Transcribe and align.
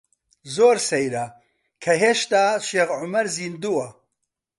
زۆر 0.55 0.77
سەیرە 0.89 1.25
کە 1.83 1.93
هێشتا 2.03 2.45
شێخ 2.67 2.89
عومەر 2.97 3.25
زیندووە. 3.35 3.87